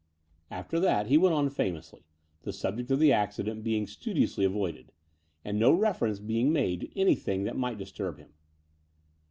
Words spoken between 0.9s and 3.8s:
he went on famously, the subject of the accident